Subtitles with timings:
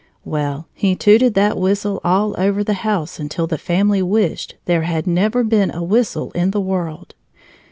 [0.25, 5.05] Well, he tooted that whistle all over the house until the family wished there had
[5.05, 7.13] never been a whistle in the world.